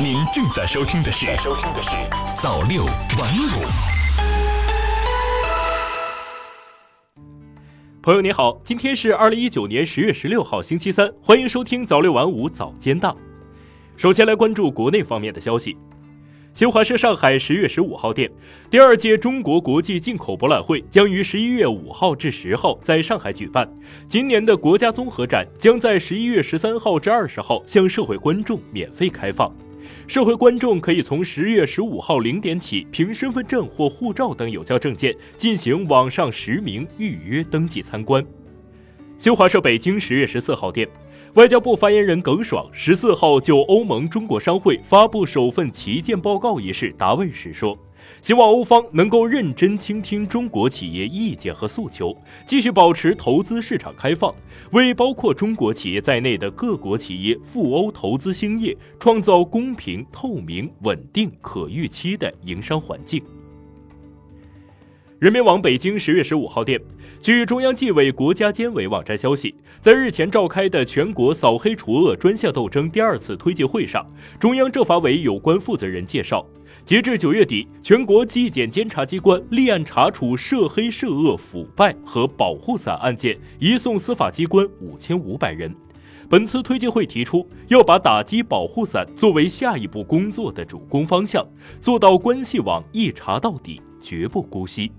[0.00, 1.90] 您正在收听的是《收听的是
[2.40, 3.64] 早六晚五》。
[8.02, 13.16] 朋友你好，今天是二零一九年十月十六号星期三，欢迎收听早六晚五早间档。
[13.96, 15.76] 首先来关注国内方面的消息。
[16.54, 18.30] 新华社上海十月十五号电，
[18.70, 23.70] 第二届中国国际进口博览会将于十一月五号至十号在上海举办。
[24.08, 29.54] 今年的国家综合展将在十一月十三号至二十号向社会观众免费开放。
[30.06, 38.24] 社会观众可以从十月十五号零点起，凭身份证或护照等有效证件进行网上实名预约登记参观。
[39.18, 40.88] 新华社北京十月十四号电。
[41.34, 47.74] 外交部发言人耿爽十四号就欧盟中国商会发布首份旗舰报告一事答问时说
[48.20, 52.16] ：“希望欧方能够认真倾听中国企业意见和诉求，
[52.46, 54.34] 继续保持投资市场开放，
[54.72, 63.22] 为包括中国企业在内的各国企业赴欧投资兴业创造公平、透明、稳定、可预期的营商环境。”
[65.18, 66.80] 人民网北京十月十五号电，
[67.20, 74.04] 据中央纪委国家监委网站消息，在日前召开的全国扫黑除恶专项斗争第二次推介会上，
[74.40, 76.44] 中央政法委有关负责人介绍，
[76.84, 85.72] 截至九月底，全国纪检监察机关立案查处涉黑涉恶腐败和保护伞案件，移送司法机关五千五百人。
[86.28, 91.46] 本次推介会提出，要把打击保护伞作为下一步工作的主攻方向，
[91.80, 94.90] 做到关系网一查到底，绝不姑息。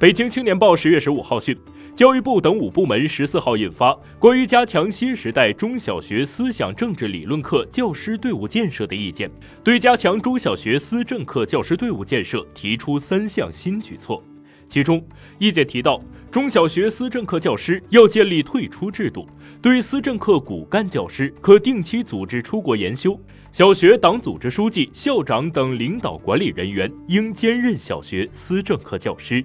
[0.00, 1.56] 北京青年报十月十五号讯，
[1.94, 9.30] 教育部等五部门十四号印发关于加强新时代中小学思想政治理论课教师队伍建设的意见，
[9.62, 14.24] 对加强中小学思政课教师队伍建设提出三项新举措。
[14.70, 15.06] 其中，
[15.38, 19.28] 意见提到，中小学思政课教师要建立退出制度，
[19.60, 23.12] 对思政课骨干教师可定期组织出国研修；
[23.50, 29.44] 小学党组织书记、校长等领导管理人员应兼任小学思政课教师。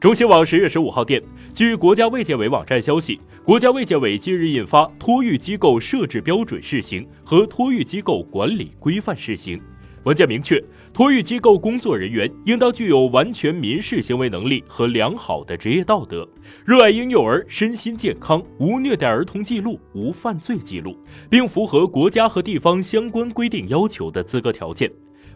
[0.00, 1.22] 中新网十月十五号电，
[1.54, 9.58] 据国家卫健委网站消息，国家卫健委近日印发《托育机构设置标准试行》和《托育机构管理规范试行》。
[10.04, 10.58] 文件明确，
[10.94, 16.26] 托育机构工作人员应当具有完全民事行为能力和良好的职业道德，
[16.64, 20.96] 热爱婴幼儿身心健康，无虐待儿童记录，无犯罪记录，
[21.28, 24.90] 并符合国家和地方相关规定要求的资格条件。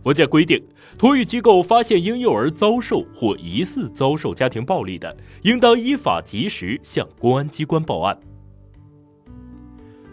[0.05, 0.63] 国家规定，
[0.99, 8.21] 托育机构发现婴幼儿遭受或疑似遭受家庭暴力的，应当依法及时向公安机关报案。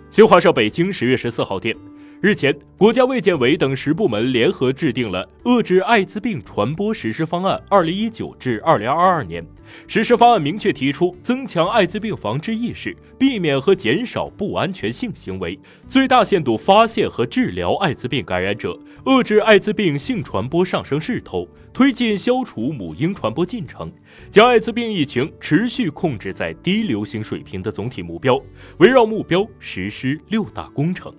[0.09, 1.75] 新华社北京十月十四号电。
[2.21, 9.41] 日前，国家卫健委等十部门联合制定了《遏制艾滋病传播实施方案（二零一九至二零二二年）》。
[9.87, 23.91] 实施方案明确提出，增强艾滋病防治意识，避免和减少不安全性行为，最大限度发现和治疗艾滋病感染者，遏制艾滋病性传播上升势头，推进消除母婴传播进程，
[24.29, 28.39] 将艾滋病疫情持续控制在低流行水平的总体目标，
[28.77, 31.11] 围绕目标实施六大工程。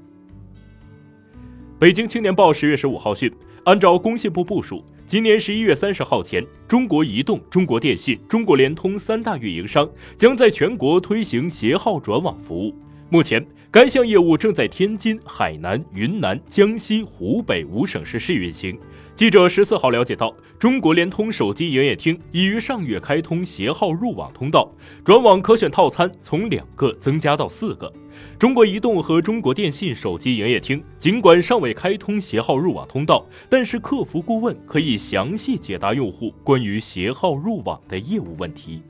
[1.83, 3.29] 北京青年报十月十五号讯，
[3.65, 12.73] 按照工信部部署，今年十一月三十号前，中国移动、中国电信、中国联通三大运营商将在全国推行携号转网服务。
[13.11, 18.79] 目前，该项业务正在天津、海南、云南、江西、湖北五省市试运行。
[19.17, 24.71] 记者十四号了解到，中国联通手机营业厅已于上月开通携号入网通道，
[25.03, 27.91] 转网可选套餐从两个增加到四个。
[28.39, 38.83] 中国移动和中国电信手机营业厅尽管尚未开通携号入网通道，但是客服顾问可以详细解答用户关于携号入网的业务问题。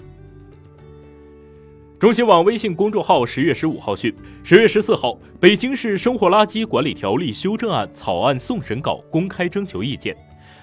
[2.03, 10.13] 中新网微信公众号十月十五号讯，十月十四号，北京市生活垃圾管理条例修正案草案送审稿公开征求意见。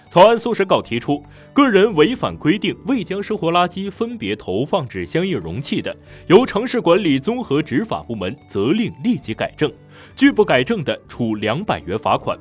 [0.09, 1.23] 草案送审稿提出，
[1.53, 5.95] 个人违反规定未将生活垃圾分别投放至相应容器的，
[6.27, 9.71] 由城市管理综合执法部门责令立即改正；
[10.17, 12.37] 拒不改正的，处两百元罚款。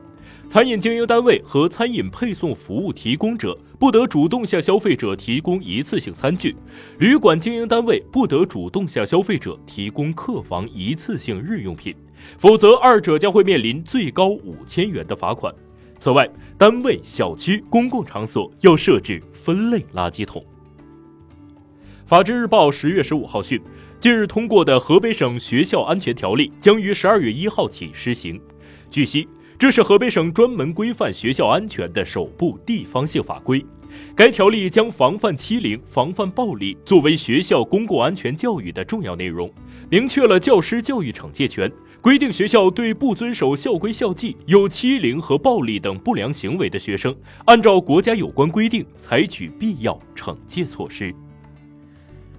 [0.51, 6.51] 餐饮经营单位和餐饮配送服务提供者不得主动向消费者提供一次性餐具；
[6.99, 11.95] 旅馆经营单位不得主动向消费者提供客房一次性日用品，
[12.39, 15.55] 否则二者将会面临最高五千元的罚款。
[16.01, 20.45] 此外，单位、小区、公共场所要设置分类垃圾桶。
[22.05, 23.61] 法制日报十月十五号讯，
[24.01, 28.41] 近日通过的河北省学校安全条例将于十二月一号起施行。
[28.91, 33.65] 据悉，这是河北省专门规范学校安全的首部地方性法规。
[34.15, 39.51] 该条例将防范欺凌、防范暴力作为学校公共安全教育的重要内容，
[39.91, 41.69] 明确了教师教育惩戒权，
[42.01, 47.13] 规定学校对不遵守校规校纪、有欺凌和暴力等不良行为的学生，
[47.47, 51.13] 按照国家有关规定采取必要惩戒措施。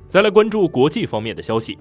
[0.08, 1.78] 再来关注国际方面的消息。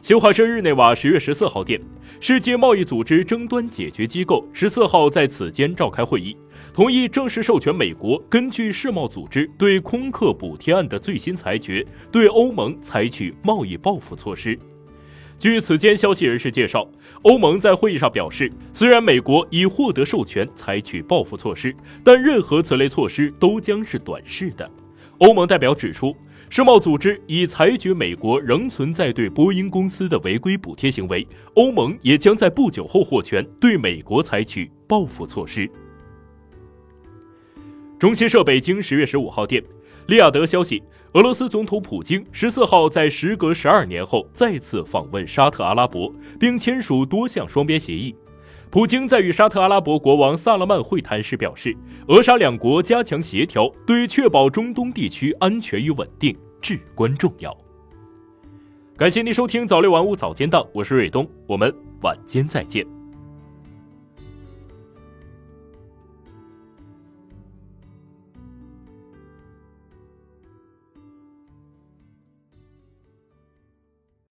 [0.00, 1.78] 新华社日内瓦十月十四号电，
[2.20, 6.36] 世界贸易组织争端解决机构十四号在此间召开会议，
[6.72, 14.58] 同意正式授权美国根据世贸组织对空客补贴案的最新裁决，对欧盟采取贸易报复措施。
[15.36, 16.88] 据此间消息人士介绍，
[17.22, 21.74] 欧盟在会议上表示，虽然美国已获得授权采取报复措施，
[22.04, 24.68] 但任何此类措施都将是短视的。
[25.18, 26.16] 欧盟代表指出，
[26.50, 35.70] 世贸组织已裁决美国仍存在对波音公司的违规补贴行为，欧盟也将在不久后获权对美国采取报复措施。
[37.98, 39.62] 中新社北京十月十五号电。
[40.06, 46.10] 利亚德消息，俄罗斯总统普京十四号在时隔十二年后再次访问沙特阿拉伯，
[46.40, 48.16] 并签署多项双边协议。
[48.70, 51.74] 普京在与沙特阿拉伯国王萨勒曼会谈时表示，
[52.08, 57.56] 俄沙两国加强协调，对确保中东地区安全与稳定至关重要。
[58.96, 62.97] 感谢您收听早六晚五早间档，我是瑞东，我们晚间再见。